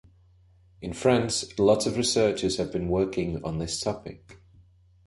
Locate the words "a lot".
1.59-1.85